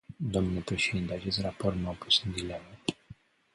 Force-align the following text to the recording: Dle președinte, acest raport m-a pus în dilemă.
Dle 0.19 0.61
președinte, 0.65 1.13
acest 1.13 1.39
raport 1.41 1.75
m-a 1.81 1.91
pus 1.93 2.23
în 2.23 2.31
dilemă. 2.31 2.77